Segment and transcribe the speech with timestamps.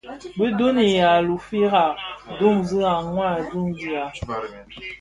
[0.37, 1.85] Bi duň yi a lufira,
[2.37, 4.03] duñzi a mwadingusha,